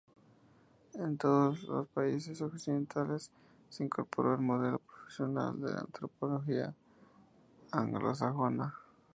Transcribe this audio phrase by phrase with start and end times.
[0.95, 3.29] En todos los países occidentales
[3.69, 6.73] se incorporó el modelo profesional de la Antropología
[7.69, 8.73] anglosajona.